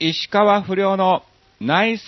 [0.00, 1.22] 石川不良の
[1.60, 2.02] ナイス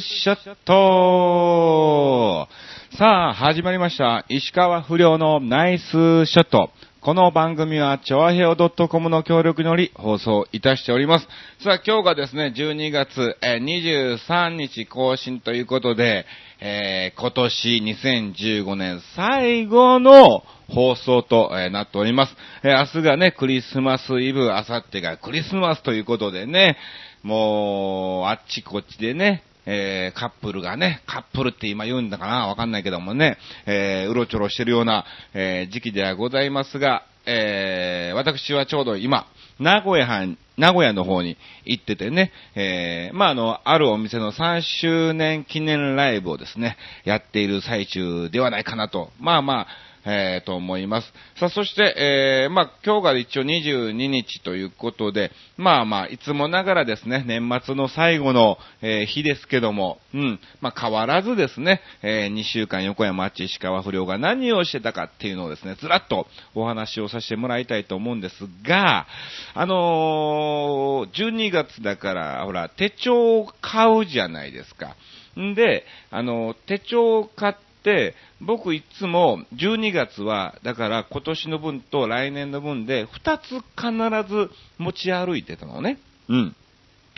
[0.00, 2.48] ショット
[2.96, 4.24] さあ、始まりました。
[4.28, 5.90] 石川不良のナイス
[6.26, 6.70] ショット。
[7.02, 11.26] この番組は、ちょわへお .com の協力により放送いたしております。
[11.64, 16.26] さあ、今日がですね、12月23日更新ということで、
[16.60, 17.96] えー今年
[18.34, 22.36] 2015年最後の放送と、えーなっております。
[22.64, 26.76] えー明日がね、クリスマスイブ、明後日がクリスマスということでね、
[27.22, 39.26] もう、あっちこっちでね、えーカップルがね、カップルって今言うんだかなわかんないけどもね、えーうろちょろしてるような、えー時期ではございますが、えー私はちょうど今、
[39.58, 49.10] 名古屋藩、名古屋の方に行っててね、えーまあ、あの、あるお店の3周年記念ライブをですね、やっている最中ではないかなと。
[49.18, 49.66] まあまあ、
[50.04, 51.12] えー、と思います。
[51.38, 69.06] さあ、そして、えー、まあ、今日が一応22日ということで、まあまあ、いつもながらですね、年末の最後の、えー日ですけども、うん、まあ、変わらずですね、え2週間横山あっち石川不良が何をしてたかっていうのをですね、ずらっとお話をさせてもらいたいと思うんですが、
[69.54, 74.96] あのー12月だから、ほら、手帳を買うじゃないですか。
[75.38, 85.98] んで、あの、手帳を買って、僕いつも12月は、だから今年の分と来年の分で2つ必ず持ち歩いてたのね。
[86.28, 86.56] うん。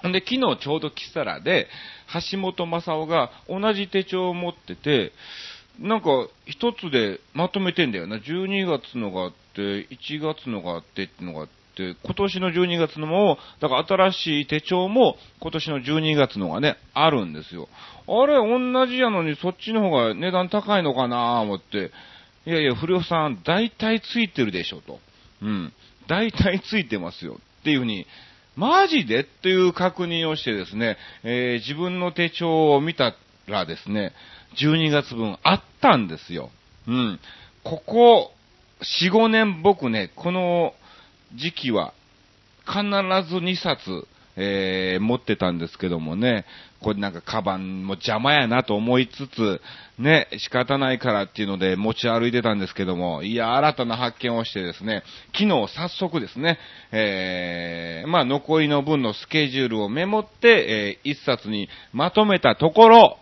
[0.09, 1.69] んで、昨日ちょうどキサラで、
[2.31, 5.13] 橋本正夫が同じ手帳を持ってて、
[5.79, 8.17] なんか一つでまとめてんだよな。
[8.17, 17.69] 12月のがあって、1月のがあってってのがあって、今年の12月のも、だから新しい手帳も今年の12月のがね、あるんですよ。
[18.07, 21.91] あれ、同じやのにそっちの方が値段高いのかなぁ思って、
[22.45, 24.99] いやいや、不良さん、大体ついてるでしょと。
[25.41, 25.73] うん。
[26.09, 27.39] 大体ついてますよ。
[27.61, 28.07] っていうふうに、
[28.57, 33.15] マジでっていう確認をしてですね、えー自分の手帳を見た
[33.47, 34.13] らですね、
[34.57, 36.51] 12月分あったんですよ。
[36.87, 37.21] うん。
[37.65, 38.33] ここ、
[38.83, 40.75] 4、5年僕ね、この
[41.35, 41.93] 時期は
[42.67, 42.83] 必
[43.29, 44.07] ず2冊、
[44.37, 46.45] えー持ってたんですけどもね、
[46.81, 49.61] これなんかカバンも邪魔やなと思いつつ、
[49.99, 56.59] ね、仕方ないからっていうので持ち歩いてたんですけども、いや、新たな発見をしてですね、昨日早速ですね、
[56.93, 63.19] えーまあ残りの分のスケジュールをメモって、えー一冊にまとめたところ、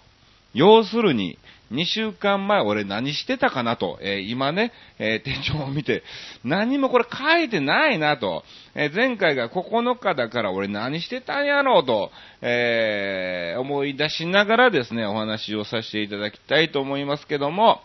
[0.54, 1.38] 要するに、
[1.72, 6.02] 2週間前俺何してたかなと、えー今ね、えー手帳を見て、
[6.44, 8.42] 何もこれ書いてないなと、
[8.74, 12.10] えー前回が9日だから俺何してたんやろうと、
[12.42, 17.80] え思い出しながらですね、お話をさせていただきたいと思いますけども、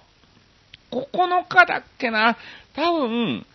[0.91, 2.37] 9日だっけな？
[2.75, 3.45] 多分、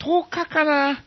[0.00, 1.02] 10日かな？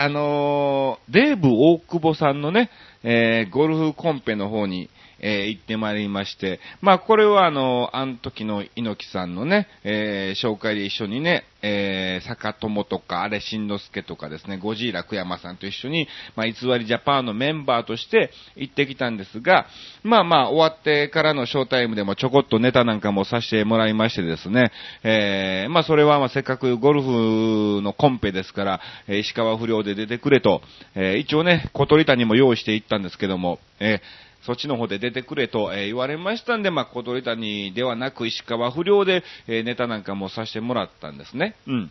[0.00, 2.70] あのデーブ大久保さんのね、
[3.02, 4.88] えゴルフコンペの方に、
[5.20, 19.66] えー行ってまいりまして、まあ、これはあの、あの時の猪木さんのね、えー紹介で一緒にね、えー坂友とか、あれしんのすけとかですね、ゴジーラ久山さんと一緒に、まあ、偽りジャパンのメンバーとして行ってきたんですが、
[20.02, 24.70] まあまあ、終わってからのショータイムでもちょこっとネタなんかもさせてもらいましてですね、
[25.02, 30.62] えーまあ、それはまあ、せっかくゴルフのコンペですから、え石川不良で出てくれと、
[30.94, 41.54] えー一応ね、小鳥谷も用意していったんですけども、えーそっちの方で出てくれと、えー言われましたんで、まあ、小鳥谷ではなく石川不良で、えーネタなんかもさせてもらったんですね。
[41.66, 41.90] うん。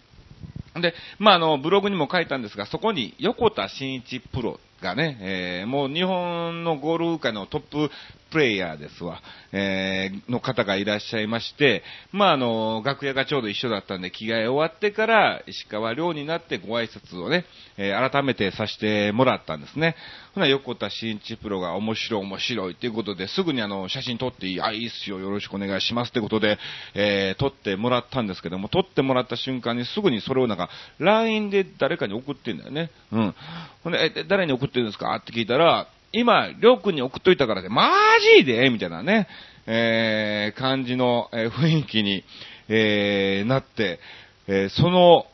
[0.82, 7.92] で、まあ、あの、ブログにも書いたんですが、そこに横田真一プロがね、えーもう日本のゴルフ界のトップ
[8.32, 9.22] プレイヤーですわ、
[9.52, 17.46] えーの方がいらっしゃいまして、まあ、あの、楽屋がちょうど一緒だったんで、着替え終わってから、石川遼になってご挨拶をね、
[17.78, 19.96] えー改めてさせてもらったんですね。
[20.34, 26.58] ほな、横田真一プロが面白い面白いっていうことで、すぐにあの、写真撮っていいあ、いいっすよ、よろしくお願いしますってことで、
[26.94, 32.90] えー撮ってもらったんですけども、撮ってもらった瞬間にすぐにそれをなんか、LINE で誰かに送ってんだよね。
[33.12, 33.36] うん。
[33.84, 35.88] ほんで、え、誰に送ってるんですかって聞いたら、
[36.20, 37.92] 今、りょうくんに送っといたからで、マ
[38.40, 38.70] ジで？
[38.72, 39.28] みたいなね、
[39.68, 42.24] えー、感じの、えー雰囲気に、
[42.70, 44.00] えーなって、
[44.48, 45.26] えーその、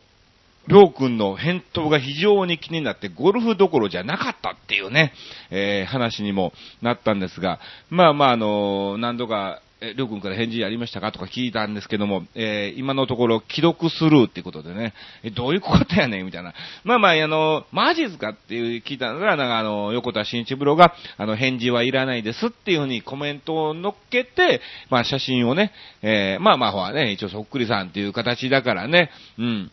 [0.68, 5.14] りょうくんの返答が非常に気になって、ゴルフどころじゃなかったっていうね、
[5.52, 6.52] えー話にも
[6.82, 7.60] なったんですが、
[7.90, 11.12] まあまあ、あの何度か、えりょうくんから返事ありましたか？
[11.12, 14.94] とか聞いたんですけども、えー今のところ既読スルーっていうことでね、
[15.24, 16.54] え、どういうことやねんみたいな。
[16.86, 25.72] まあまあ、あの、マジっすかっていう聞いたのが、なんかあの、横田新一ブロが、あの、返事はいらないですっていうふうにコメントを乗っけて、まあ写真をね、
[26.02, 29.72] えーまあまあほらね、一応そっくりさんっていう形だからね、うん、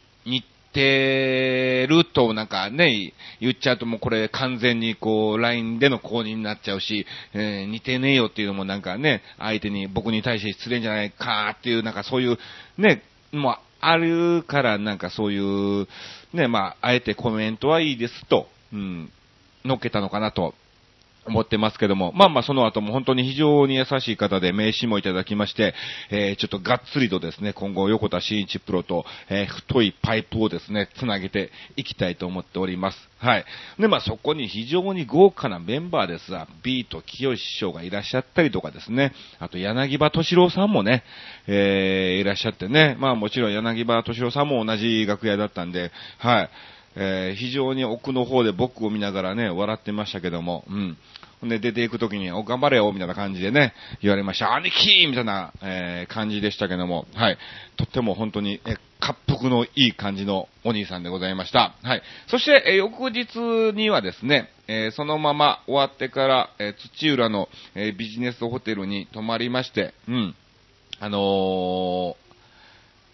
[0.71, 12.39] 似てるとなんかね、言っちゃうともうこれ完全にこう LINE での公認になっちゃうし、えー、似てねえよっていうのもなんかね、相手に僕に対して失礼じゃないかっていうなんかそういう
[12.79, 13.03] ね、
[13.33, 15.39] もうあるからなんかそうい
[15.83, 15.89] う、
[16.33, 19.11] ね、まあ、あえてコメントはいいですと、うん、
[19.65, 20.55] 乗っけたのかなと。
[21.27, 25.75] 思ってますけども、まあまあその後も本当に非常に優しい方で名刺もいただきまして、
[26.11, 32.99] えー、ちょっとがっつりとですね、今後横田慎一プロと、えー、太いパイプをですね、つなげていきたいと思っております。
[33.19, 33.45] はい。
[33.79, 41.05] で、まあそこに非常に豪華なメンバーですが、ビート清師匠がいらっしゃったりとかですね、あと柳葉敏郎さんもね、
[41.47, 46.51] えー、いらっしゃってね、まあもちろん柳葉敏郎さんも同じ楽屋だったんで、はい。
[46.97, 50.97] えー、非常に奥の方で僕を見ながらね、笑ってましたけども、うん。
[51.41, 53.73] ほんで、出ていくときに、お、頑張れよ、みたいな感じでね、
[54.03, 54.55] 言われました。
[54.55, 57.39] 兄貴みたいな、えー、感じでしたけども、はい。
[57.77, 61.75] とっても本当に、え、滑腹のいい感じのお兄さんでございました。
[61.83, 62.03] はい。
[62.29, 70.35] そして、え翌日にはですね、えそのまま終わってから、え土浦の、えビジネスホテルに泊まりまして、うん。
[71.01, 72.15] あの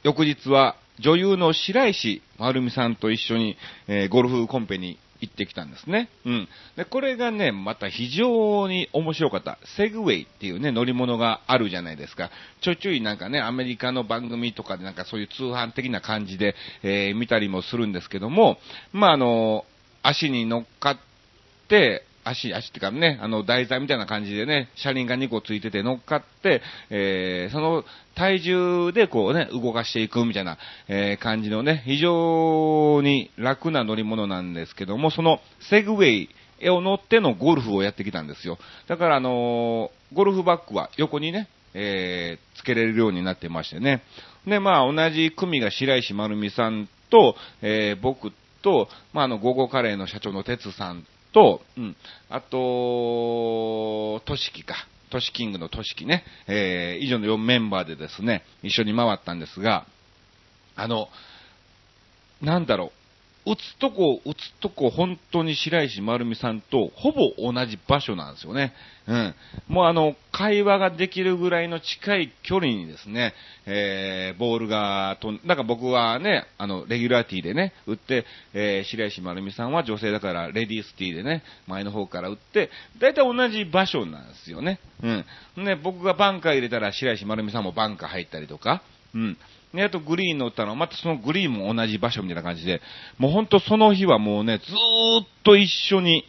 [0.03, 3.57] 翌日は、女優の白石丸美さんと一緒に、
[3.89, 6.09] えゴルフコンペに行ってきたんですね。
[6.25, 6.49] うん。
[6.77, 9.59] で、これがね、また非常に面白かった。
[9.77, 12.31] セグウェイっていうね、乗り物があるじゃないですか。
[12.61, 18.59] ちょいちょいなんかね、アメリカの番組とかでなんかそういう通販的な感じで、えー、見たりもするんですけども、
[18.93, 19.65] まあ、あの、
[20.03, 20.99] 足に乗っかっ
[21.69, 27.85] て、足、足っていうかね、あの、台座みたいな感じでね、車輪が2個ついてて乗っかって、えー、その
[28.15, 30.59] 体重でこうね、動かしていくみたいな、
[30.89, 35.41] えー、感じのね、非常に楽な乗り物なんですけども、その
[35.71, 36.29] セグウェ
[36.61, 38.59] イを乗ってのゴルフをやってきたんですよ。
[38.89, 44.03] だからあのー、ゴルフバッグは横にね、えー、つけれるようになってましてね。
[44.47, 48.33] で、まあ、同じ組が白石丸美さんと、えー、僕
[48.63, 51.05] と、まあ、あの、午後カレーの社長の哲さん
[51.37, 51.97] と、うん、
[52.31, 54.75] あと、トシキか。
[55.11, 56.25] トシキングのトシキね。
[56.47, 59.87] えー、以上の4メンバーでですね、一緒に回ったんですが、
[60.77, 61.11] あの、
[62.41, 62.93] なんだろう。
[63.47, 68.73] 打つとこ、打つとこ、本当に白石丸美さんとほぼ同じ場所なんですよね。
[69.07, 69.35] うん。
[69.69, 73.35] もうあの、会話ができるぐらいの近い距離にですね、
[73.65, 84.81] えー、ボールがと、なんか僕はね、あの、レギュラーティーでね、打って、えー、白石丸美さんは女性だからレディースティーでね、前の方から打って、だいたい同じ場所なんですよね。
[85.03, 85.65] うん。
[85.65, 88.83] ね、僕がバンカー入れたら白石丸美さんもバンカー入ったりとか、
[89.15, 89.39] うん。
[89.75, 90.71] で、あとグリーン乗ったの。
[90.71, 92.81] は、またそのグリーンも同じ場所みたいな感じで、
[93.19, 96.25] もうほんとその日はもうね、ずーっと一緒に、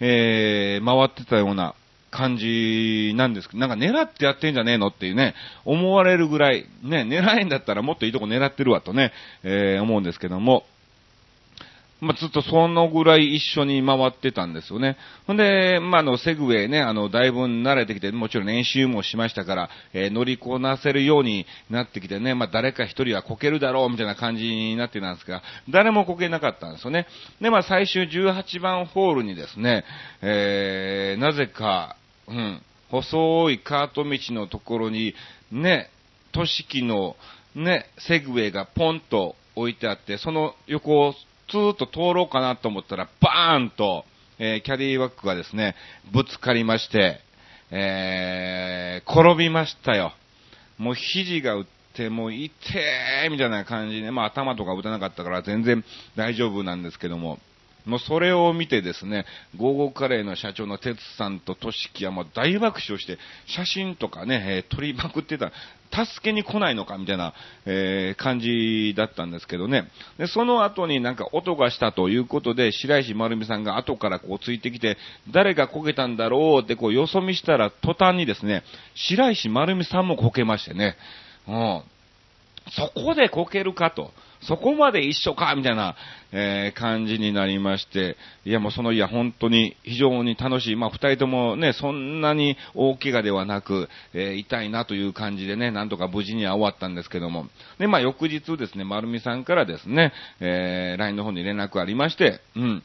[0.00, 1.74] えー、回ってたような
[2.10, 5.34] 感じなんですけど、なんか狙ってやってんじゃねえのっていうね、
[5.64, 10.64] 思われるぐらい、ね、狙えんだったらもっといいとこ狙ってるわとね、えー、思うんですけども、
[12.00, 14.96] まあ、ずっとそのぐらい一緒に回ってたんですよね。
[15.26, 27.06] ほんで、まあ、の、セグウェイね、あの、だいぶ慣れてきて、もちろん練習もしましたから、えー、乗りこなせるようになってきてね、まあ、誰か一人はこけるだろう、みたいな感じになってたんですが、誰もこけなかったんですよね。
[27.40, 29.84] で、まあ、最終18番ホールにですね、
[30.22, 31.96] えー、なぜか、
[32.28, 35.14] うん、細いカート道のところに、
[35.52, 35.90] ね、
[36.32, 37.16] 都市機の、
[37.54, 41.14] ね、セグウェイがポンと置いてあって、その横を
[41.50, 44.04] ツーッと通ろうかなと思ったら、バーンと、
[44.38, 45.74] えー、キャディバッグがですね、
[46.12, 47.20] ぶつかりまして、
[47.70, 50.12] えー、転びましたよ。
[50.78, 51.64] もう肘が打っ
[51.94, 55.84] て、もう痛ーみたいな感じで、まあ頭とか打たなかったから全然
[56.16, 57.38] 大丈夫なんですけども、
[57.86, 59.24] もうそれを見てですね、
[59.56, 65.52] ゴーゴーカレーの社長の哲さんとトシキはもう大爆笑して、写真とかね、えー、撮りまくってた、
[65.92, 67.34] 助けに来ないのかみたいな、
[67.66, 69.88] えー、感じだったんですけどね。
[70.18, 74.96] で、その後になんか音がしたということで、白石丸美さんが後からこうついてきて、
[75.30, 78.62] 誰がこけたんだろうってこうよそ見したら途端にですね、
[78.94, 80.96] 白石丸美さんもこけましてね。
[81.48, 81.82] うん。
[82.68, 84.12] そこでこけるかと。
[84.42, 85.96] そこまで一緒かみたいな、
[86.32, 90.76] えー、感じになりまして、いやもうそのいや本当に非常に楽しい。
[90.76, 97.46] まあ二人ともね、そんなに大怪我ではなく、えー、痛いなという感じでね、なんとか無事には終わったんですけども。
[97.78, 102.82] で、まあ翌日ですね、丸美さんからですね、えー、LINE の方に連絡ありまして、うん。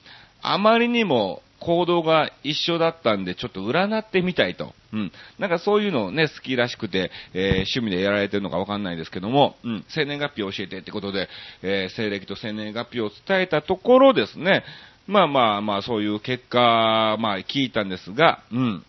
[0.53, 4.73] あまりにも行動が一緒だったんで、ちょっと占ってみたいと。
[4.93, 5.11] うん。
[5.39, 11.27] なんかそういうのをね、好きらしくて、えー、趣味でやられてるのかわかんないですけども、うん、生年月日を教えてってことで、
[11.63, 14.63] えー、西暦と生年月日を伝えたところですね、
[15.07, 18.85] まあまあまあ、そういう結果、まあ聞いたんですが、うん。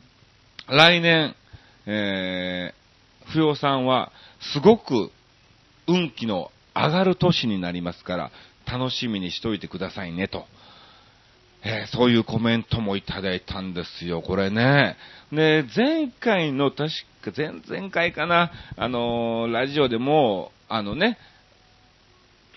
[0.69, 1.35] 来年、
[1.87, 4.13] えー、不要さんは、
[4.53, 5.11] すごく
[5.87, 8.31] 運気の上がる年になりますから、
[8.67, 10.47] 楽しみにしといてくださいねと。
[11.69, 14.97] えー、そういうコメントもいただいたんですよ、これね。
[15.33, 16.91] で、前回の、確
[17.23, 21.19] か、前々回かな、あのー、ラジオでも、あのね、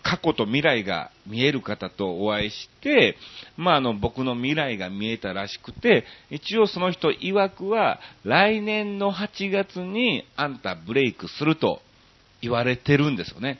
[0.03, 3.17] 過去と未来が見える方とお会いして、
[3.57, 11.81] まあ、あの、僕の未来が見えたらしくて、一応その人曰くは、来年の8月にあんたブレイクすると
[12.41, 13.59] 言われてるんですよね。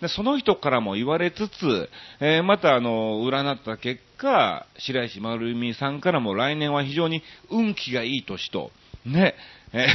[0.00, 1.88] で、その人からも言われつつ、
[2.20, 8.70] えー、またあの、占った結果、白石丸美さんからも来年は非常に運気がいい年と、
[9.04, 9.34] ね、
[9.72, 9.86] え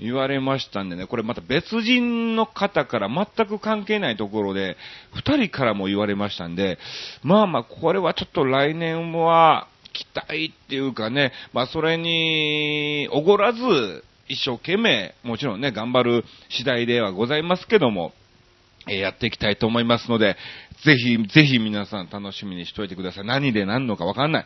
[0.00, 4.76] ー、言われましたんでね、これまた別人の方から全く関係ないところで、
[5.14, 6.78] 二人からも言われましたんで、
[7.22, 18.12] まあまあ、これはちょっと来年は期待っていうかね、まあそれに、おごらず、一生懸命、もちろんね、頑張る次第ではございますけども、
[18.88, 20.36] えやっていきたいと思いますので、
[20.84, 23.24] ぜひ、ぜひ皆さん楽しみにしておいてください。
[23.24, 24.44] 何で何のかわかんない。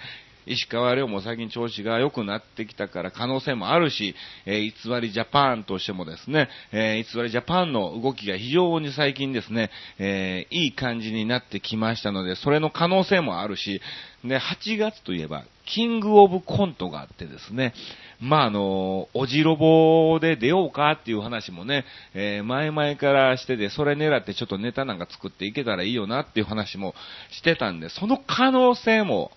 [0.51, 4.17] 石川遼も最近調子が良くなってきたから可能性もあるし、
[4.47, 13.81] えー、偽りジャパンとしてもですね、えー、偽りジャパンの動きが非常に最近ですね、えー、いい感じになってきましたので、それの可能性もあるし、
[14.25, 17.73] で、8月といえば、キングオブコントがあってですね、
[18.19, 26.95] まあ、あの、おじろぼで出ようかっていう話もね、えー、前々からしてて、それ狙ってちょっとネタなんか作っていけたらいいよなっていう話も
[27.31, 29.31] してたんで、その可能性も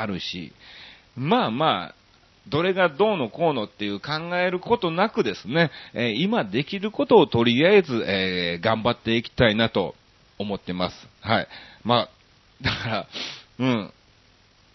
[0.00, 0.52] あるし、
[1.16, 1.94] まあまあ、
[2.48, 9.94] どれがどうのこうのっていう考えることなくですね、えー、今できることをとりあえず、えー、頑張っていきたいなと
[10.38, 10.96] 思ってます。
[11.20, 11.48] はい。
[11.84, 12.10] まあ、
[12.62, 13.06] だから、
[13.58, 13.92] うん。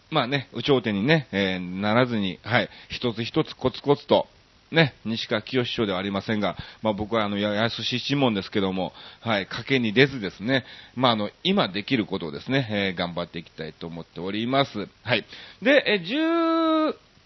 [0.10, 4.28] まあね、有頂天にね、えー、ならずに、はい、一つ一つコツコツと、
[4.72, 14.88] ね、西川清師匠ではありませんが、まあ僕はあの、安し一門ですけども、はい、賭けに出ずですね、まああの、今できることをですね、えー、頑張っていきたいと思っております。
[15.04, 15.26] はい。
[15.62, 16.04] で、え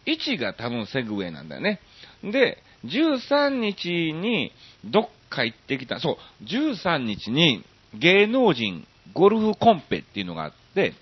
[0.06, 1.80] 11が多分セグウェイなんだよね。
[2.24, 4.52] で、13日に
[4.86, 10.94] どっか行ってきた、そう、13日に芸能人ゴルフコンペっていうのがあって、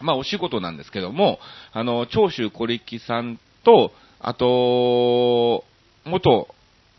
[0.00, 1.38] まあ、お仕事なんですけども、
[1.72, 5.64] あの、長州小力さんと、あと、
[6.04, 6.48] 元、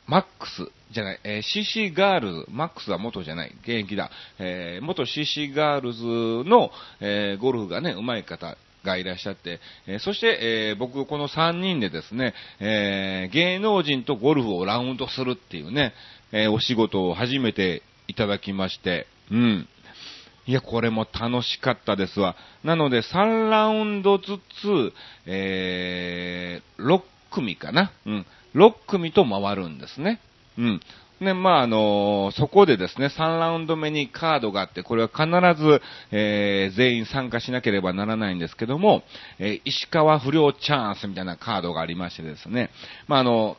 [0.08, 6.72] マックスじゃない、えー、CC ガールズ、マックスは元じゃない、現役だ、えー、元 CC ガールズの、
[7.02, 15.94] えー、ゴルフがね、上手い方がいらっしゃって、えー、そして、えー、僕、この3人でですね、えー、芸能人とゴルフをラウンドするっていうね、
[16.32, 19.68] えお仕事を初めていただきまして、うん。
[20.48, 22.36] いや、これも楽しかったですわ。
[22.64, 24.94] なので、3ラウンドずつ、
[25.26, 27.92] えー、6組かな。
[28.06, 28.26] うん。
[28.56, 30.20] 6組と回るんですね。
[30.58, 30.82] うん。
[31.22, 35.26] ね、まあ、あのー、そこでですね、3ラウンド目にカードがあって、これは必
[35.62, 35.82] ず、
[36.12, 39.04] えー、全員参加しなければならないんですけども、
[39.40, 42.70] えー、石川不良チャンスみたいなカードがありましてですね、
[43.08, 43.56] まあ、あの、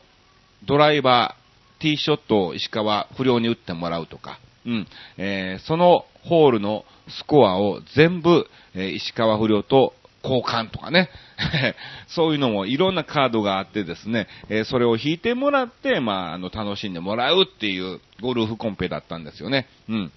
[0.65, 4.87] ドライバー、ティーショットを石川不良に打ってもらうとか、うん、
[5.17, 9.93] えー、そのホールのスコアを全部、えー、石川不良と
[10.27, 11.09] 交換とかね。
[12.07, 19.67] そういうのもいろんなカードがあってですね、えー、それを引いてもらって、まあ、あの、楽しんでもらうっていうゴルフコンペだったんですよね。
[19.89, 20.11] うん。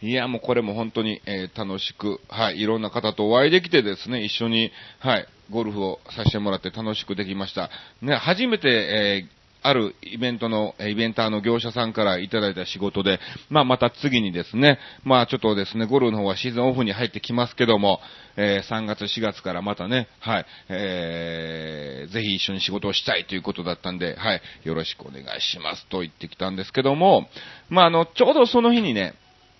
[0.00, 7.70] いや、もうこれも本当に、えー、楽しく、はい、いろんな方とお会いできてですね、一緒に、はい、ゴルフをさせてもらって楽しくできました。
[8.00, 13.18] ね、初めて、えあるイベントの、イベンターの業者さんからいただいた仕事で、
[13.50, 18.00] まあまた次にですね、まあちょっとですね、ゴルフの方はシーズンオフに入ってきますけども、
[18.36, 27.28] えー、3月4月からまたね、はい、えー、ぜひ一緒に仕事をしたいということだったんで、はい、よろしくお願いしますと言ってきたんですけども、
[27.68, 29.14] まああの、ちょうどその日にね、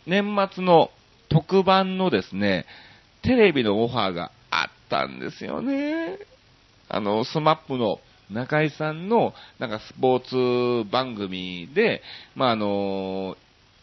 [0.06, 0.90] 年末の
[1.28, 2.66] 特番のですね、
[3.22, 6.18] テレビのオファーがあったんですよね。
[6.88, 12.02] あの、 SMAP の中居さんの、なんかスポーツ番組で、
[12.34, 13.36] まあ、あの、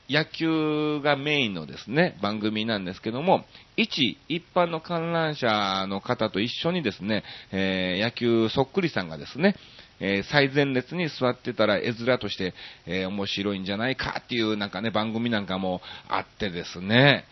[0.09, 3.43] 野球がメインのですね、番組なんですけども、
[3.75, 9.55] 一、一般の観覧者の方と一緒にですね、えー、野球そっくりさんがですね、
[9.99, 12.53] えー、最前列に座ってたら絵面として、
[12.85, 17.25] えー、面白いんじゃないかっていうなんかね、番組なんかもあってですね、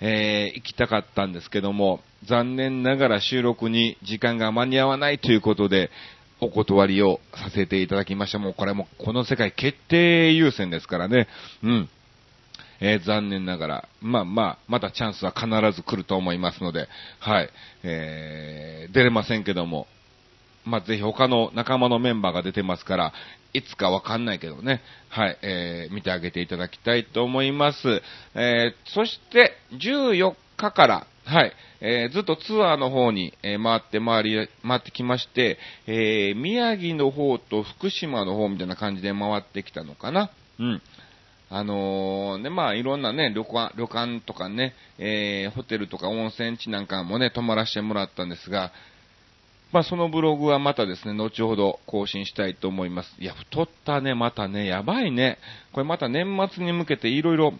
[0.00, 5.90] えー、行きたかったんですけども、残念ながら収録に時間が間に合わないということで、
[6.40, 8.38] お断りをさせていただきました。
[8.38, 11.28] もうこれもこの世界決定優先ですからね。
[11.62, 11.88] うん。
[12.80, 17.50] えー、残念ながら、まあまあ、またチャンスは必ず来ると思いますので、はい。
[17.82, 19.88] えー、出れませんけども、
[20.64, 23.12] まあ、ぜひ他の仲間のメンバーが出てますから、
[23.52, 28.02] いつかわかんないけどね、はい、えー、見てあげていただきたいと思います。
[28.34, 40.30] えー、そして、14日から、はい、えー、ずっとツアーの方に、えー回って回り、回ってきまして、えー、宮城の方と福島の方みたいな感じで回ってきたのかな。
[40.58, 40.82] うん。
[41.50, 48.72] あのー、ね、まあ、いろんなね、旅館、旅館とかね、えー、ホテルとか温泉地なんかもね、泊まらせてもらったんですが、
[49.72, 53.14] まあ、そのブログはまたですね、後ほど更新したいと思います。
[53.18, 55.38] いや、太ったね、またね、やばいね。
[55.72, 57.54] これまた年末に向けていろいろ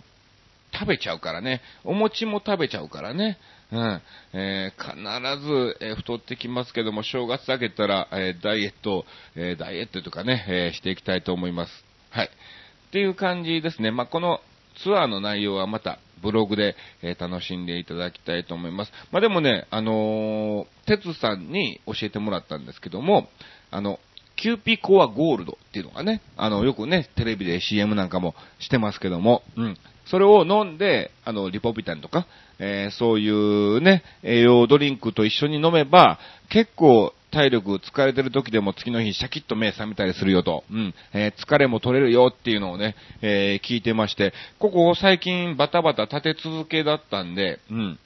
[0.72, 1.60] 食べちゃうからね。
[1.84, 3.38] お餅も食べちゃうからね。
[3.72, 4.02] うん。
[4.32, 9.04] えー必ず、えー太ってきますけども、正月明けたら、えーダイエット、
[9.36, 11.84] えダイエットとかね、えしていきたいと思います。
[12.10, 12.26] はい。
[12.26, 13.90] っていう感じですね。
[13.90, 14.40] まあ、この
[14.82, 18.92] ツアーの内容はまたブログで、え楽しんでいただきたいと思います。
[19.12, 23.28] まあ、でもね、あの、てつさんに教えてもらったんですけども、
[23.70, 24.00] あの、
[24.36, 29.76] キューピーコーワゴールドっていうのがね、あの、よくね、テレビで CM なんかもしてますけども、うん。
[30.10, 32.26] それを飲んで、あの、リポビタンとか、
[32.58, 47.98] えーそういうね、栄養ドリンクと一緒に飲めば、結構体力疲れてる時でも次の日シャキッと目覚めたりするよと、うん、えー疲れも取れるよっていうのをね、えー聞いてまして、ここ最近バタバタ立て続けだったんで、うん。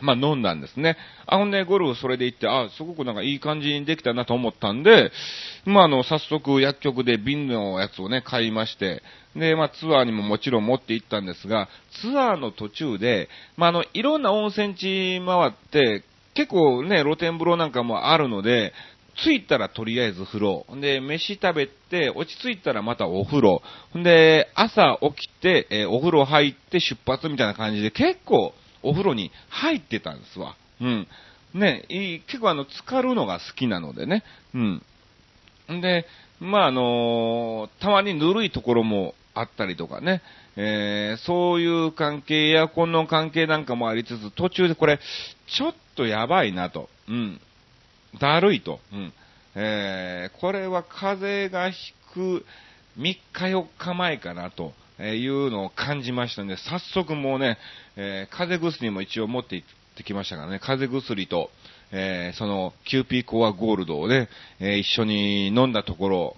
[0.00, 0.96] まあ飲んだんですね。
[1.26, 5.10] あ、ほんでゴルフそれで行って、あ、すごくなんかいい感じにできたなと思ったんで、
[5.64, 9.02] まああの、早速薬局で瓶のやつをね、買いまして、
[9.38, 11.68] で、まあツアーにももちろん持って行ったんですが、
[12.00, 18.72] ツアーの途中で、まああの、いろんな温泉地回って、結構ね、露天風呂なんかもあるので、
[19.16, 20.66] 着いたらとりあえず風呂。
[20.80, 23.62] で、飯食べて、落ち着いたらまたお風呂。
[23.94, 28.52] で、朝起きて、えーお風呂入って出発みたいな感じで、結構
[28.82, 30.56] お風呂に入ってたんですわ。
[30.80, 31.08] うん。
[31.54, 31.84] ね、
[32.26, 34.22] 結構あの、浸かるのが好きなのでね。
[34.54, 34.82] うん。
[35.72, 36.06] んで、
[36.38, 40.22] まあ、あのたまにぬるいところもあったりとかね、
[40.56, 44.98] えーそういう関係、エアコンの関係なんかもありつつ、途中でこれ、
[45.46, 47.40] ちょっとやばいなと、うん、
[48.20, 49.12] だるいと、うん、
[49.54, 52.44] えーこれは風がひく
[52.98, 54.72] 3日4日前かなと。
[54.98, 57.58] えいうのを感じましたんで、早速もうね、
[57.96, 61.50] えー風邪薬も一応持って行ってきましたからね、風邪薬と、
[61.92, 66.36] えーその、キューピーコーワゴールドをね、えー一緒に飲んだところ、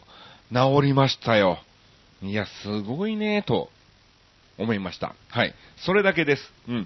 [0.53, 1.59] 治りましたよ。
[2.23, 3.71] いや、すごいね、と
[4.59, 5.15] 思いました。
[5.29, 5.55] はい。
[5.85, 6.43] それだけです。
[6.69, 6.85] うん。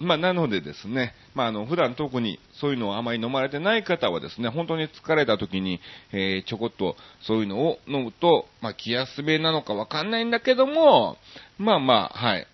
[0.00, 5.80] まあ、なのでですね、まあ、あの、普段特にそういうのをあまり飲まれてない方はですね、本当に疲れた時に、
[6.12, 11.16] えーちょこっとそういうのを飲むと、まあ、気休めなのかわかんないんだけども、
[11.58, 12.46] まあまあ、はい。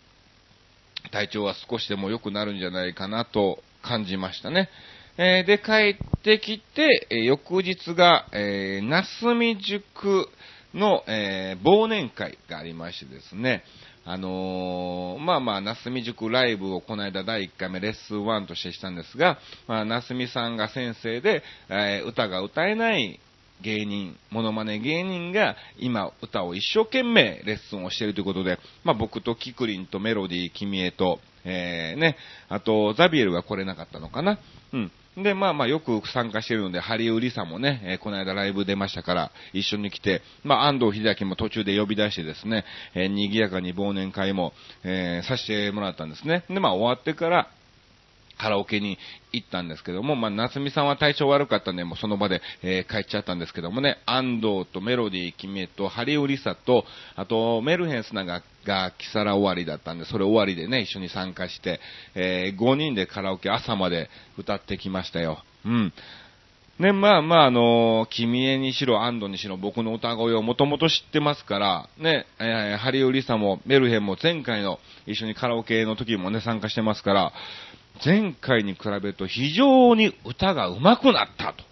[1.13, 4.69] 体調は少しでも良くなるんじゃないかなと感じましたね。
[5.17, 10.29] えーで、帰ってきて、えー翌日が、えー、なすみ塾
[10.75, 13.63] の、えー忘年会がありましてですね、
[14.05, 23.21] あのーまあまあ、なすみ塾ライブをこの間第1回目レッスン1としてしたんですが、まあ、なすみさんが先生で、えー歌が歌えない
[23.63, 32.17] 芸人、モノマネ芸人が今歌を一生懸命レッスンをしているということで、まあ僕とキクリンとメロディー、君へと、えーね、
[32.49, 34.39] あとザビエルが来れなかったのかな。
[34.73, 34.93] うん。
[35.23, 44.53] で、まあまあよく参加しているので、ハリウリさんもね、えーこの間ライブ出ましたから、一緒に来て、まあ安藤秀明も途中で呼び出してですね、えー賑やかに忘年会も、
[44.85, 46.45] えーさせてもらったんですね。
[46.49, 47.49] で、まあ終わってから、
[48.41, 48.99] カラオケに
[49.33, 61.81] 行ったんですけども、まあ、夏美さんは体調悪かったんで、もうその場で、えー帰っちゃったんですけどもね、安藤とメロディー、君へと、ハリウリサと、あと、メルヘンスナが、が、キサラ終わりだったんで、それ終わりでね、一緒に参加して、
[62.15, 65.43] えー5人でカラオケ朝まで歌ってきましたよ。
[65.65, 65.93] うん。
[66.79, 77.33] ね、まあまあ、あの君へにしろ、安藤にしろ、僕の歌声をもともと知ってますから、ね、えーハリウリサも、メルヘンも前回の一緒にカラオケの時もね、参加してますから、
[78.05, 81.65] 前回に比べると非常に歌が上手くなったと。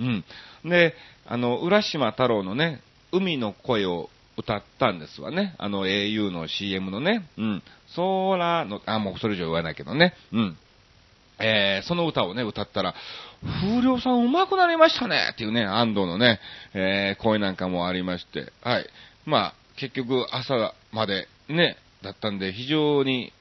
[0.00, 0.24] うん。
[0.64, 0.94] で、
[1.26, 2.80] あの、浦島太郎のね、
[3.12, 5.54] 海の声を歌ったんですわね。
[5.58, 7.28] あの au の CM のね。
[7.38, 7.62] うん。
[7.94, 10.14] ソーラーの、あ、もうそれ以上言わないけどね。
[10.32, 10.56] うん。
[11.38, 12.94] えー、その歌をね、歌ったら、
[13.62, 16.38] 風量さん上手くなりましたねっていうね、安藤のね、
[16.74, 18.86] えー、声なんかもありまして、はい。
[19.24, 23.32] まあ、結局朝までね、だったんで、非常に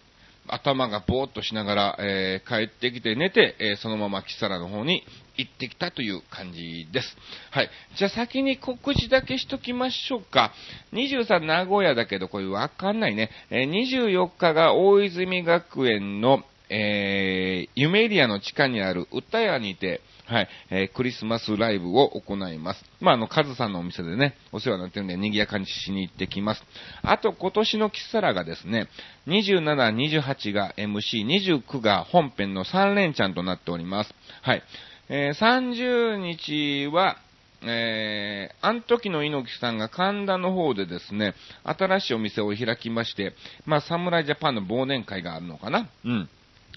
[0.54, 5.04] 頭がぼーっとしながら、えー帰ってきて寝て、えーそのままキサラの方に
[5.38, 7.08] 行ってきたという感じです。
[7.52, 7.70] はい。
[7.98, 10.52] じゃあ先に告知だけしときましょうか。
[10.94, 13.30] 23名古屋だけど、これわかんないね。
[13.50, 22.86] えー24日が大泉学園の、えー、夢エリアの地下にある歌屋にて、はい、えー、クリスマスライブを行います。
[23.02, 26.64] まあ、あの、カズさんのお店でね、お世話になってるんで、賑やかにしに行ってきます。
[27.02, 28.88] あと、今年のキサラがですね、
[29.26, 34.14] 27、28が MC、29が本編の3連チャンとなっております。
[34.44, 34.64] はい。
[35.10, 37.18] えー、30日は、
[37.64, 43.34] えー、あの時の猪木さんが神田の方でですね、新しいお店を開きまして、
[43.66, 46.30] まあ、侍ジャパンの忘年会があるのかなうん。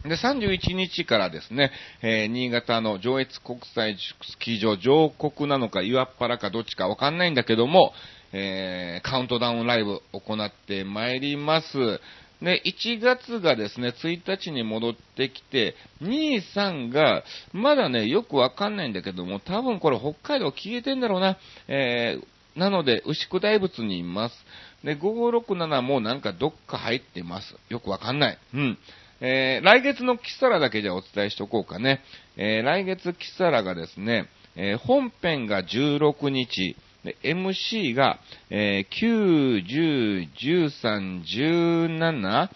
[0.05, 1.71] で、31日からですね、
[2.03, 7.93] えー、新潟の上越国際スキー場上国なのか岩っ原かどっちかわかんないんだけども、
[8.33, 12.01] えー、カウントダウンライブ行ってまいります。
[12.43, 21.39] で、1月がですね、1日に戻ってきて、2、3が、まだね、よくわかんないんだけども、多分これ北海道消えてんだろうな。
[21.69, 24.35] えー、なので、牛久大仏にいます。
[24.83, 27.55] で、567もなんかどっか入ってます。
[27.69, 28.39] よくわかんない。
[28.55, 28.79] うん。
[29.25, 32.01] えー、来月のキサラだけじゃお伝えしとこうかね。
[32.37, 38.19] えー、来月キサラがですね、えー、本編が16日、で、MC が、
[38.51, 40.29] えー、9、10、
[40.67, 42.49] 13、17、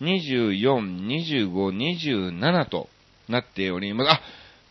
[0.00, 2.88] 24、25、27と
[3.28, 4.10] なっております。
[4.10, 4.20] あ、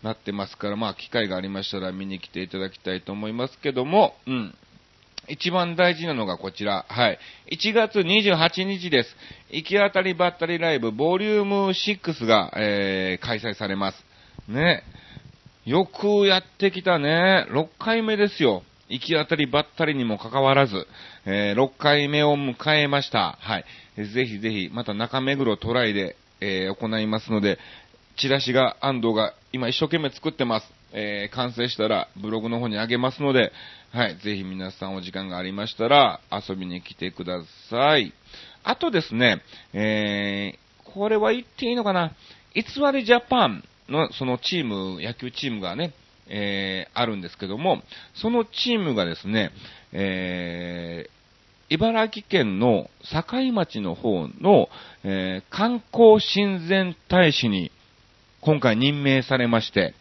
[0.02, 4.56] なってますから、まあ、機会がありましたら見に来ていただきたいと思いますけども、うん。
[5.28, 6.86] 一番大事なのがこちら。
[6.90, 7.20] はい。
[7.52, 9.16] 1月28日です。
[9.52, 14.04] 行き当たりばったりライブ、ボリューム6が、えー、開催されます。
[14.50, 14.84] ね。
[15.66, 17.46] よくやってきたね。
[17.50, 18.64] 6回目ですよ。
[18.90, 20.88] 行き当たりばったりにもかかわらず、
[21.26, 23.38] えー、6回目を迎えました。
[23.40, 23.66] はい。
[23.96, 27.60] ぜひぜひ、また中目黒トライで、えー、行いますので、
[28.18, 30.74] チラシが、安藤が今一生懸命作ってます。
[30.94, 33.52] えー、完成したらブログの方にあげますので、
[33.92, 38.16] はい、ぜひ皆さんお時間がありましたら遊びに来てください。
[38.64, 42.14] あとですね、えー、これは言っていいのかな？
[42.56, 42.64] 偽
[42.94, 45.94] りジャパンのそのチーム、野球チームがね、
[46.28, 47.84] えー、あるんですけども、
[48.16, 49.52] そのチームがですね、
[49.92, 54.68] えー、茨城県の境町の方の、
[55.04, 57.72] えー、観光親善大使に
[58.46, 59.94] 今回任命されまして、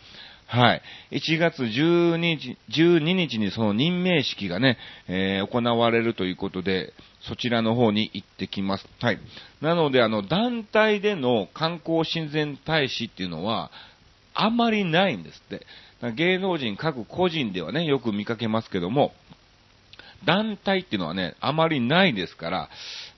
[0.47, 0.83] はい。
[1.13, 4.77] 1月12日 ,12 日にその任命式がね、
[5.09, 8.87] えー、行われるということで、そちらの方に行ってきます。
[9.01, 9.19] はい。
[9.63, 13.71] なので、あの、団体での観光親善大使っていうのは、
[14.35, 15.67] あまりないんですって。
[16.17, 19.15] 芸能人各個人ではね、よく見かけますけども、
[20.25, 22.69] 団体っていうのはね、あまりないですから、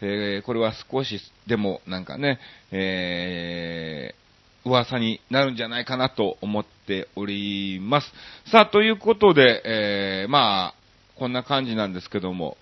[0.01, 2.39] えー、これは少しでもなんかね、
[2.71, 4.24] えー、
[4.65, 8.13] 噂になるんじゃないかなと思っております。
[8.51, 10.75] さあ、ということで、えー、まあ、
[11.17, 12.57] こんな感じなんですけども、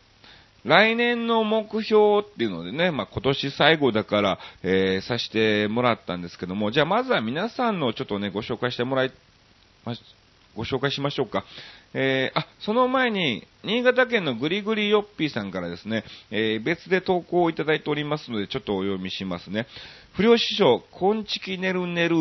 [0.65, 9.13] 来年の目標っていうのでね、まあ、今年最後だから、えー、させてもらったんですけども、じゃあまずは皆さんのちょっとね、ご紹介してもらい
[9.85, 9.95] ま、
[10.55, 11.45] ご紹介しましょうか。
[11.95, 19.67] えー、あ、その前に、新潟県のぐりぐりよっぴーさんからですね、えー、別で投稿をいただいておりますので、ちょっとお読みしますね。
[20.15, 22.17] 不良師匠、こんちきねるねる。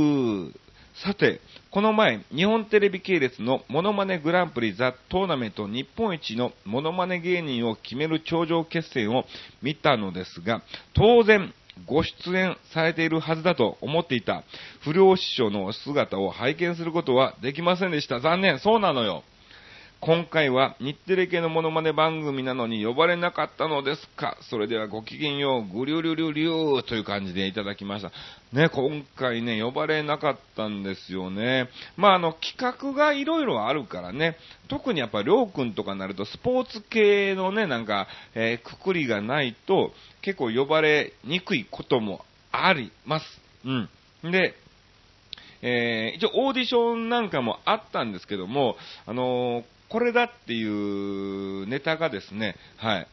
[1.04, 1.40] さて、
[1.72, 9.24] この前、日本テレビ系列のモノマネグランプリザ・トーナメント日本一のモノマネ芸人を決める頂上決戦を
[9.62, 10.62] 見たのですが、
[10.94, 11.54] 当然、
[11.88, 14.44] ご出演されているはずだと思っていた
[14.82, 18.20] 不良師匠の姿を拝見することはできませんでした。
[18.20, 18.60] 残念。
[18.60, 19.24] そうなのよ。
[20.04, 24.36] 今回は日テレ系のモノマネ番組なのに呼ばれなかったのですか？
[24.50, 28.12] それではごきげんよう、ぐりゅりゅりゅりゅーという感じでいただきました。
[28.52, 31.70] ね、今回ね、呼ばれなかったんですよね。
[31.98, 34.38] まあ、あの、企画がいろいろあるからね、
[34.70, 39.92] 特にやっぱりりょうくんとかになると、スポーツ系のね、なんか、えー、くくりがないと、
[40.24, 43.26] 結構呼ばれにくいこともあります。
[43.66, 43.70] う
[44.28, 44.32] ん。
[44.32, 44.56] で、
[45.62, 53.08] えー、一応オーディションなんかもあったんですけども、あのーこれだっていうネタがですね、はい。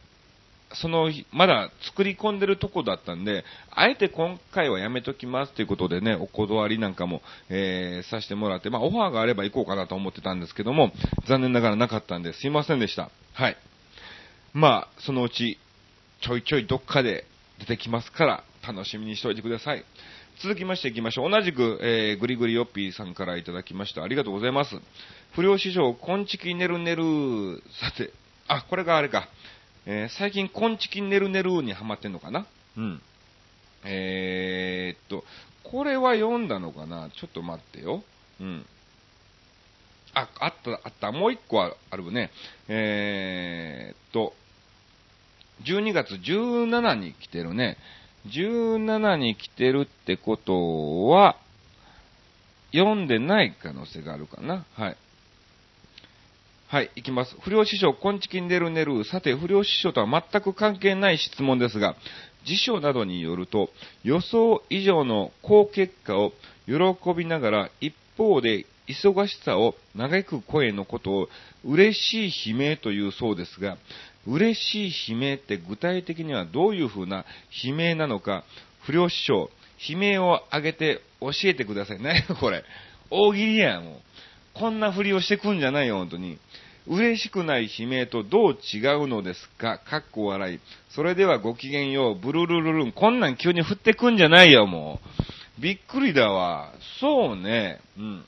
[0.73, 10.91] その、まだ作り込んでるとこだったんで、あえて今回はやめときますということでね、お断りなんかも、えー、させてもらって、まあ、オファーがあれば行こうかなと思ってたんですけども、
[11.27, 13.09] 残念ながらなかったんですいませんでした。
[13.33, 13.57] はい。
[14.53, 15.57] まあ、そのうち、
[16.21, 17.25] ちょいちょいどっかで
[17.59, 19.83] 出てきますから、楽しみにしておいてください。
[20.41, 21.29] 続きまして行きましょう。
[21.29, 24.03] 同じく、えー、ぐりぐりよっぴーさんからいただきました。
[24.03, 24.73] ありがとうございます。
[25.33, 27.61] 不良師匠、こんちきねるねる。
[27.81, 28.13] さて、
[28.47, 29.27] あ、これがあれか。
[29.85, 32.45] えー、最近、こんちきねるねるにハマってんのかな？
[32.77, 33.01] うん。
[33.83, 35.25] えー、っと、
[35.63, 37.09] これは読んだのかな？
[37.09, 38.01] ちょっと待ってよ。
[38.39, 38.65] うん。
[40.13, 41.11] あ、あった、あった。
[41.11, 42.31] もう一個あるね。
[42.69, 44.33] えー、っと、
[45.65, 47.75] 12月17に来てるね。
[48.27, 51.37] 17に来てるってことは、
[52.71, 54.65] 読んでない可能性があるかな。
[54.73, 54.97] はい。
[56.67, 57.35] はい、いきます。
[57.41, 59.03] 不良師匠、こんちきんでるねる。
[59.03, 61.95] さて、不良師匠とは全く関係ない質問ですが、
[62.45, 63.71] 辞書などによると、
[64.03, 66.31] 予想以上の好結果を
[66.67, 71.29] 喜びながら、一方で忙しさを嘆く声のことを
[71.63, 73.77] 嬉しい悲鳴というそうですが、
[74.27, 77.25] 嬉しい悲鳴って具体的にはどういう風な
[77.63, 78.43] 悲鳴なのか、
[78.81, 79.49] 不良師匠、
[79.89, 82.63] 悲鳴を上げて教えてくださいね、 これ。
[83.11, 83.99] 大喜利やん、もう。
[84.53, 86.37] こんなふりをしてくんじゃないよ、本当に。
[86.87, 89.77] 嬉しくない悲鳴とどう違うのですか？
[89.77, 90.59] かっこ笑い。
[90.89, 92.91] それではごきげんよう、ブルルルルン。
[92.91, 94.99] こんなん急に降ってくんじゃないよ、も
[95.59, 95.61] う。
[95.61, 96.71] びっくりだわ。
[96.99, 97.79] そうね。
[97.97, 98.25] うん。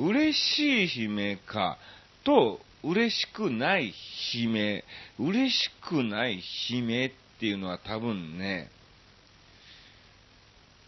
[0.00, 1.78] 嬉しい悲鳴か、
[2.24, 3.92] と、嬉しくない
[4.34, 4.84] 悲鳴。
[5.18, 8.70] 嬉しくない悲鳴っていうのは多分ね、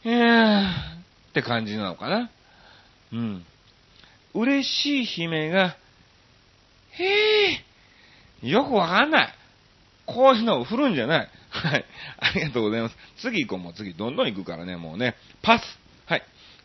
[0.04, 0.64] えー
[1.30, 2.30] って感じなのかな。
[3.12, 3.44] うん。
[4.34, 5.76] 嬉しい悲鳴が、
[6.92, 7.04] へ
[8.42, 9.34] え、よくわかんない。
[10.06, 11.28] こういうのを振るんじゃない。
[11.50, 11.84] はい。
[12.18, 12.96] ありがとうございます。
[13.20, 13.58] 次行こう。
[13.58, 15.14] もう次、どんどん行くからね、もうね。
[15.42, 15.62] パス。
[16.06, 16.22] はい。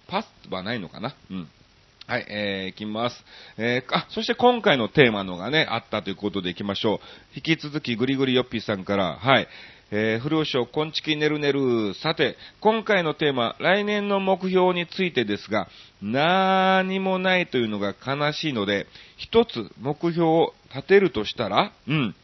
[0.07, 1.49] パスはないのかなうん。
[2.09, 3.21] はい、えー、行きます。
[3.57, 6.99] えー、あ、そして今回のテーマのがね、あったということで行きましょう。
[7.35, 9.47] 引き続き、ぐりぐりよっぴーさんから、はい。
[9.91, 11.93] えー、不良賞、こんちきねるねる。
[11.95, 15.67] さて、今回のテーマ、来年の目標についてですが、
[16.01, 22.15] なーにもないというのが悲しいので、一つ目標を立てるとしたら、うん。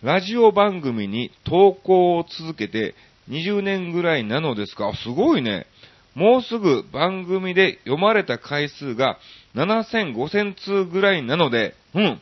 [0.00, 2.94] ラジオ番組に投稿を続けて
[3.28, 4.92] 20年ぐらいなのですか？
[4.94, 5.66] すごいね。
[6.14, 9.18] もうすぐ番組で読まれた回数が
[9.54, 12.20] 7000、5000通ぐらいなので、うん。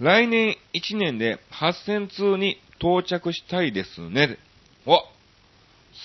[0.00, 4.38] 来年1年で8000通に到着したいですね。
[4.84, 5.02] わ、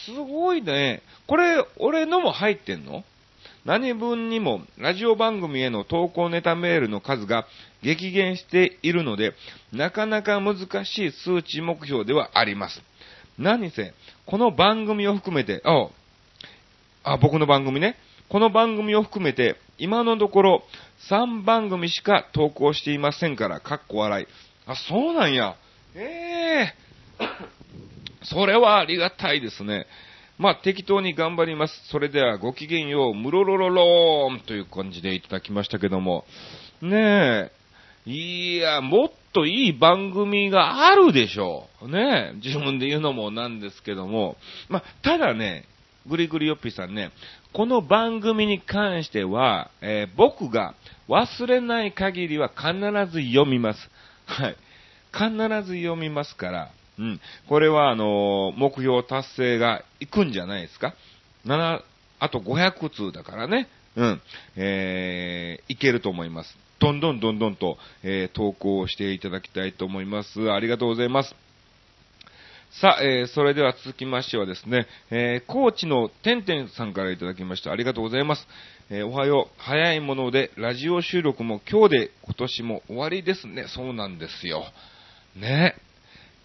[0.06, 1.02] すごいね。
[1.28, 3.04] これ、俺のも入ってんの？
[3.64, 7.46] 何分にもラジオ番組への投稿ネタメールの数が
[7.84, 9.34] 激減しているので、
[9.72, 12.82] なかなか難しい数値目標ではあります。
[13.38, 13.94] 何せ、
[14.26, 15.90] この番組を含めて、あ、
[17.04, 17.96] あ、僕の番組ね。
[18.30, 20.64] この番組を含めて、今のところ
[21.10, 24.28] 3番組しか投稿していませんから、かっこ笑い。
[24.68, 25.56] あ、そうなんや。
[25.96, 29.88] ええー、それはありがたいですね。
[30.38, 31.74] まあ、適当に頑張ります。
[31.90, 36.26] それでは、ごきげんよう、ムロロロローンという感じでいただきましたけども。
[36.84, 37.52] ねえ。
[38.06, 41.90] いや、もっといい番組があるでしょう。
[41.90, 42.36] ねえ。
[42.36, 44.38] 自分で言うのもなんですけども。
[44.70, 45.66] まあ、ただね、
[46.08, 47.12] ぐりぐりよっぴさんね、
[47.54, 50.74] この番組に関しては、えー、僕が
[51.08, 52.74] 忘れない限りは必
[53.12, 53.80] ず読みます。
[54.26, 54.58] はい。
[55.14, 55.30] 必
[55.68, 57.22] ず読みますから、うん。
[57.48, 60.96] これは、あのー、目標達成がいくんじゃないですか。
[61.46, 61.82] 7、
[62.20, 63.68] あと500通だからね。
[63.96, 64.22] うん。
[64.56, 66.58] えー、いけると思います。
[66.80, 70.52] どんどんどんどんと、えー、投稿していただきたいと思います。
[70.52, 71.36] ありがとうございます。
[72.80, 77.72] さあ、えー、それでは続きましてはですね、えー、高知のてんてんさんからいただきました。
[77.74, 78.48] ありがとうございます。
[78.90, 79.62] えー、おはよう。
[79.62, 83.66] 早いもので、ラジオ収録も今日で今年も終わりですね。
[83.68, 84.64] そうなんですよ。
[85.36, 85.76] ね。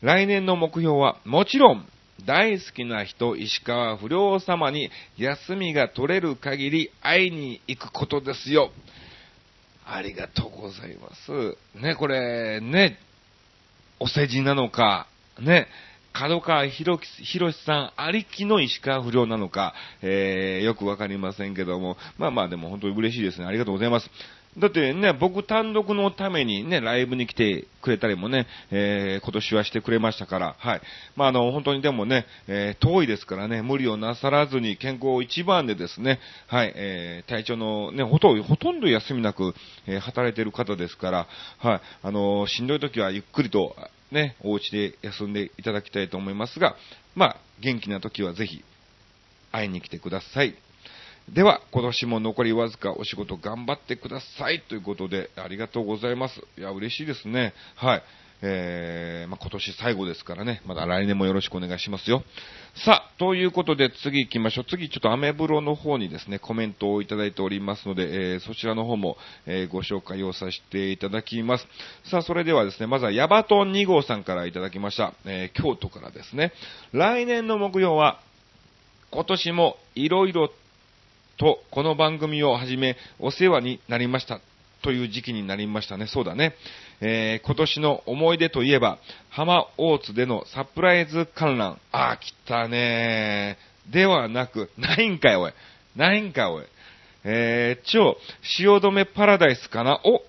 [0.03, 1.87] 来年の目標は、もちろん、
[2.25, 8.73] 大好きな人、石川不良様に休みが取れる限り会いに行くことですよ。
[9.87, 11.57] ありがとうございます。
[11.81, 12.99] ね、これ、ね、
[14.01, 15.07] お世辞なのか、
[15.39, 15.69] ね、
[16.19, 23.47] 角川博士さんありきの石川不良なのか、えー、よくわかりませんけども、まあまあでも本当に嬉しいですね。
[23.47, 24.09] ありがとうございます。
[24.59, 30.81] だってね、僕単独のためにね、ライブに来てくれたりもね、えー、今年はしてくれましたから、はい。
[31.15, 39.55] まあ、あの、本当にでもね、えー、遠いですからね、無理をなさらずに健康一番でですね、はい、えー、体調のね、ほとんど、休みなく、
[39.87, 41.27] え、働いてる方ですから、
[41.59, 43.77] はい、あのしんどい時はゆっくりと、
[44.11, 46.77] ね、お家で休んでいただきたいと思いますが、
[47.15, 48.65] まあ、元気な時はぜひ、
[49.53, 50.55] 会いに来てください。
[51.29, 56.41] では、今年も残りわずかお仕事頑張ってくださいということで、ありがとうございます。
[56.57, 57.53] いや、嬉しいですね。
[57.75, 58.03] はい。
[58.43, 62.23] えー、まあ、今年最後ですからね、まだ来年もよろしくお願いしますよ。
[62.85, 64.65] さあ、ということで次行きましょう。
[64.65, 71.67] 次ちょっとアメブロの方にですね、コメントをいただいておりますので、えー、そちらの方も、えー、ご紹介をさせていただきます。
[72.11, 75.15] さあ、それではですね、まずはヤバトン2号さんからいただきました。
[75.25, 76.53] え、京都からですね、
[76.93, 78.21] 来年の目標は、
[79.11, 80.49] 今年も色々
[81.39, 84.41] とこの番組をはじめお世話になりました。
[84.83, 86.07] という時期になりましたね。
[86.07, 86.55] そうだね。
[87.01, 91.79] えー、今年の思い出といえば、浜大津でのサプライズ観覧。
[91.93, 93.93] あー、来たねー。
[93.93, 95.53] ではなく、ないんかい、おい。
[95.95, 96.65] ないんかい、おい。
[97.25, 100.01] えー、超、汐留パラダイスかな？
[100.05, 100.23] お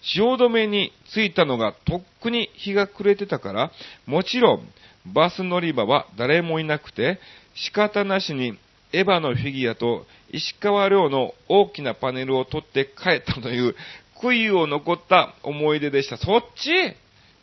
[0.00, 3.72] 汐留に着いたのがとっくに日が暮れてたから、
[4.06, 4.68] もちろん、
[5.06, 7.18] バス乗り場は誰もいなくて、
[7.54, 8.58] 仕方なしに
[8.92, 13.74] エヴァのフィギュアと石川遼の大きなパネルを取って帰ったという
[14.20, 16.16] 悔いを残った思い出でした。
[16.16, 16.70] そっち？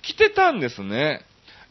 [0.02, 1.22] 来てたんですね。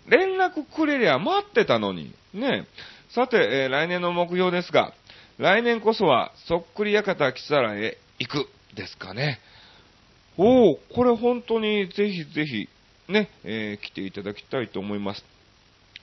[0.09, 2.15] 連絡くれりゃ待ってたのに。
[2.33, 2.67] ね
[3.11, 4.93] さて、えー、来年の目標ですが、
[5.39, 9.41] 来年こそはそっくり館キサラへ行くですかね。
[10.37, 12.69] おお、これ本当にぜひぜひ
[13.09, 15.25] ね、えー、来ていただきたいと思います。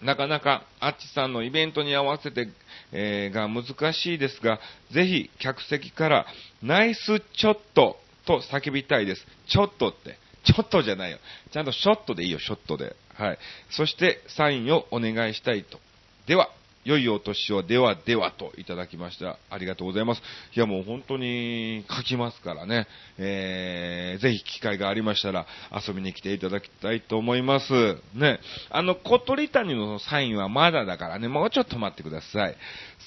[0.01, 2.47] なかなか、あっちさんのイベントに合わせて、
[2.91, 4.59] えー、が難しいですが、
[4.91, 6.25] ぜひ客席から
[6.63, 9.25] ナイスちょっとと叫びたいです。
[9.47, 10.17] ちょっとって。
[10.43, 11.19] ちょっとじゃないよ。
[11.51, 12.95] ちゃんとショットでいいよ、ショットで。
[13.15, 13.37] はい。
[13.69, 15.79] そして、サインをお願いしたいと。
[16.25, 16.49] では、
[16.83, 19.37] 良いお年をではではといただきました。
[19.49, 20.21] ありがとうございます。
[20.55, 22.87] いやもう本当に書きますからね。
[23.17, 25.45] えー、ぜひ機会がありましたら
[25.87, 27.71] 遊びに来ていただきたいと思います。
[28.15, 28.39] ね。
[28.69, 32.55] あの、小鳥谷のサインはまだだからね、もうちょっと待ってください。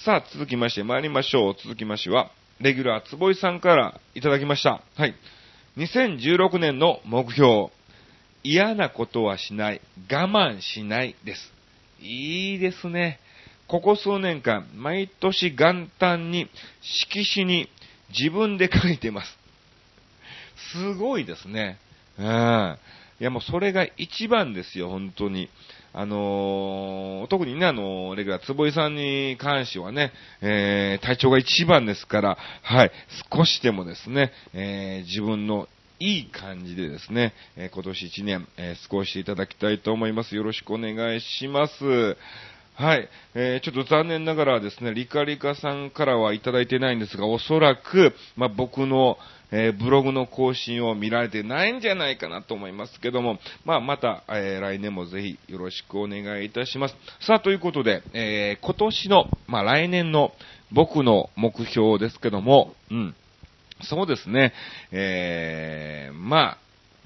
[0.04, 1.56] さあ、続きまして参りましょう。
[1.60, 2.30] 続きましては、
[2.64, 4.80] レギュラー坪井さんからいただきました。
[4.96, 5.14] はい。
[5.76, 7.68] 2016年の目標。
[8.42, 9.82] 嫌なことはしない。
[10.10, 11.52] 我慢しないです。
[12.00, 13.20] いいですね。
[13.68, 16.48] ここ数年間、毎年元旦に
[16.80, 17.68] 色紙に
[18.18, 19.38] 自分で書いてます。
[20.72, 21.78] すごいですね。
[22.18, 22.78] うん。
[23.20, 25.50] いやもうそれが一番ですよ、本当に。
[25.96, 32.90] あのー、特にね、あのー、レギュラー、坪井さんに関してはね、えー、体調が一番ですから、はい、
[33.32, 35.68] 少しでもですね、えー、自分の
[36.00, 40.34] いい感じでですね、えー、今年一年、えー、過ごしていただきたいと思います。
[40.34, 42.16] よろしくお願いします。
[42.76, 43.08] はい。
[43.34, 49.16] えー、ちょっと残念ながらですね、リカリカさんからはいただいてないんですが、おそらく、まあ、僕の、
[49.52, 56.96] えー、ブログの更新を見られてないんじゃないかなと思いますけども、まあ、また、えー、来年もぜひよろしくお願いいたします。
[57.20, 60.32] さあ、ということで、えー、今年の、まあ、来年の
[60.72, 63.14] 僕の目標ですけども、うん。
[63.82, 64.52] そうですね、
[64.90, 66.58] えー、まあ、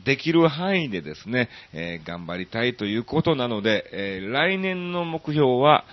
[0.05, 5.85] できる範囲でですね、えー、頑張りたいということなので、えー、来年の目標は、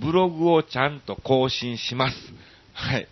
[0.00, 2.16] ブログをちゃんと更新します。
[2.74, 3.08] はい。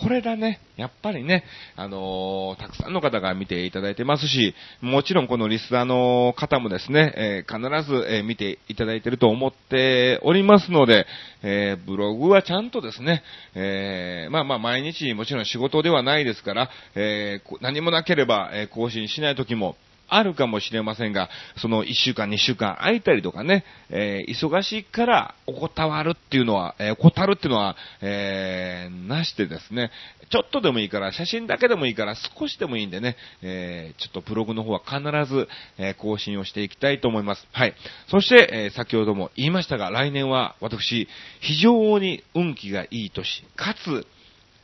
[0.00, 0.60] これだね。
[0.76, 11.06] やっぱりね、あのー、たくさんの方が見ていただいてますし、もちろんこのリスナーの方もですね、えー、必ず、えー、見ていただいてると思っておりますので、
[11.42, 13.22] えブログはちゃんとですね、
[13.54, 19.76] えまあまあ毎日もちろん仕事ではないですから、え何もなければ、え更新しない時も、
[20.08, 29.90] あるかもしれませんが、その1週間、2週間空いたりとかね、えー、忙しいからお断るっていうのは、えー、怠るっていうのは、えー、なしてですね、
[30.30, 35.00] ちょっとでもいいから、写真だけでもいいから、少しでもいいんでね、えー、ちょっとブログの方は必
[35.32, 37.46] ず、え、更新をしていきたいと思います。
[37.52, 37.74] はい。
[38.08, 41.08] そして、え、先ほども言いましたが、来年は私、
[41.40, 44.06] 非常に運気がいい年、かつ、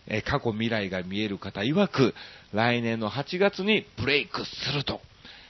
[0.06, 2.14] え、過去未来が見える方曰く、
[2.52, 5.00] 来年の8月にブレイクすると。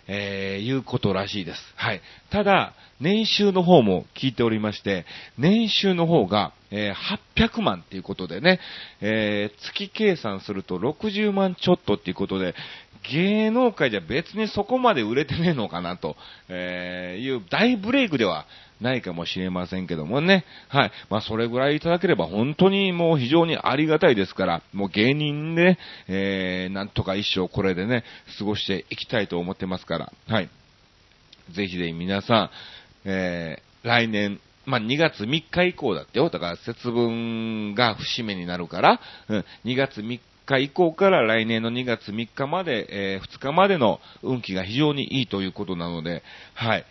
[0.07, 1.61] えー、いうことらしいです。
[1.77, 2.01] はい。
[2.31, 5.05] ただ、年収の方も聞いておりまして、
[5.39, 8.61] 年収の方が、えー、800万っていうことでね、
[9.01, 12.55] えー、月計算すると60万ちょっとっていうことで、
[13.13, 16.17] 芸能界じゃ別にそこまで売れてねえのかなと、
[16.49, 18.47] えいう大ブレイクでは
[18.81, 20.45] ないかもしれませんけどもね。
[20.69, 20.93] はい。
[21.11, 28.05] まあ、それぐらいいただければ本当にもう非常にありがたいですから、もう芸人で、えー、なんとか一生これでね、
[28.39, 30.49] 過ごしていきたいと思ってますから、はい。
[31.53, 32.51] ぜひぜひ皆さ
[33.05, 36.31] ん、えー、来年、まあ、2月3日以降だってよ。
[36.31, 46.23] だから節分が節目になるから、うん、2月3日以降から来年の2月3日まで、えー、2日までの運気が非常にいいということなので、
[46.55, 46.85] はい。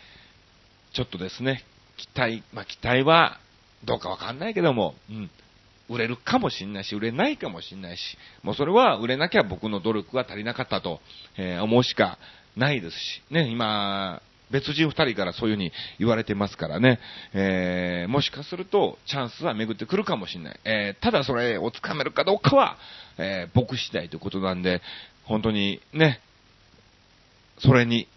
[0.92, 1.64] ちょっとですね、
[1.96, 3.38] 期待、まあ、期待は
[3.84, 5.30] どうかわかんないけども、うん。
[5.88, 8.02] 売れるかもしんないし、売れないかもしんないし、
[8.42, 11.00] もうそれは売れなきゃ僕の努力が足りなかったと、
[11.36, 12.18] えー、思うしか
[12.56, 17.00] ないですし、ね、今、別人二人からそういう風に言われてますからね、
[17.32, 20.60] えー、もしかするとチャンスは巡ってくるかもしれない。
[20.64, 22.76] えー、ただそれをつかめるかどうかは、
[23.18, 24.80] えー、僕次第ということなんで、
[25.24, 26.20] 本当にね、
[27.58, 28.08] それに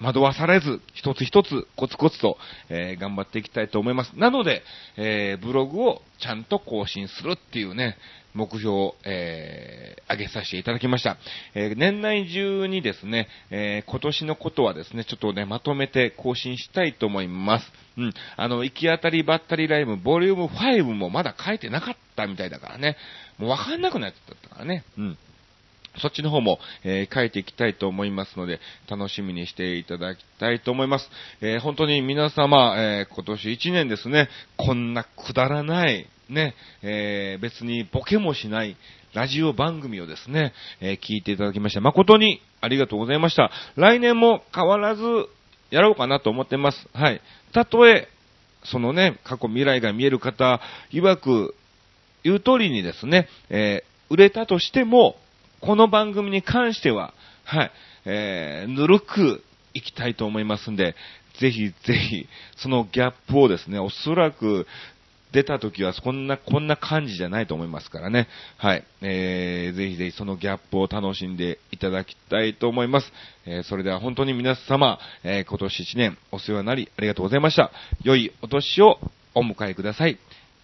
[0.00, 2.38] 惑わされず、一つ一つコツコツと、
[2.68, 4.12] えー、頑張っていきたいと思います。
[4.16, 4.62] なので、
[4.96, 7.96] えー、ブログをちゃんと更新するっていうね、
[8.34, 11.16] 目標を、えー、上げさせていただきました。
[11.54, 17.66] えー、年内中にですね、えー、今年のことはですね、ちょっとね、まとめて更新したいと思います。
[17.96, 18.14] うん。
[18.36, 22.96] あの、行き当たりばったりライブ、ボリューム5もまだ書いてなかったみたいだからね。
[23.38, 24.84] もうわかんなくなっちゃったからね。
[24.96, 25.18] うん。
[25.98, 31.10] そっちの方も、えー、書いていきたいと思いますので、楽しみにしていただきたいと思います。
[31.40, 38.76] えー、本当に皆様、えー、今年1年ですね、こんなくだらない、ね、え別にボケもしない
[39.14, 43.50] ラジオ番組をですね、え聞いていただきまして、誠にありがとうございました。
[43.76, 45.02] 来年も変わらず
[45.70, 46.88] やろうかなと思ってます。
[46.92, 47.20] はい。
[47.52, 48.08] たとえ、
[48.64, 50.60] そのね、過去未来が見える方、
[50.92, 51.54] 曰く、
[52.24, 55.16] 言う通りにですね、え売れたとしても、
[55.60, 57.14] この番組に関しては、
[57.44, 57.70] はい、
[58.04, 59.42] えー、ぬるく
[59.74, 60.94] いきたいと思いますんで、
[61.40, 62.26] ぜひぜひ、
[62.56, 64.66] そのギャップをですね、おそらく、
[65.32, 68.28] 出た時はこんな、こんな感じじゃないと思いますからね。
[68.56, 68.84] はい。
[69.02, 73.12] えー、ぜひぜひそのギャップを楽しんでいただきたいと思います。
[73.46, 77.70] えー、それでは本当に皆様、えー、今年1年お世話になりありがとうございました。
[78.02, 78.98] 良いお年を
[79.34, 80.18] お迎えください。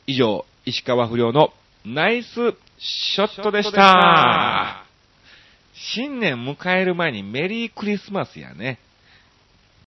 [0.06, 1.52] 以上、石川不良の
[1.84, 2.28] ナイス
[2.78, 4.84] ショットでした。
[5.74, 8.78] 新年迎える前にメリークリスマスやね。